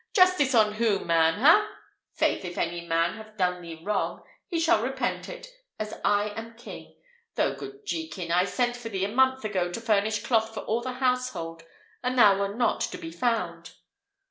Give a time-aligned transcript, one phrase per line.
[0.15, 1.71] "Justice on whom, man ha?
[2.15, 6.47] Faith, if any man have done thee wrong, he shall repent it, as I am
[6.47, 6.95] a king;
[7.35, 10.81] though, good Jekin, I sent for thee a month ago to furnish cloth for all
[10.81, 11.61] the household,
[12.01, 13.73] and thou wert not to be found."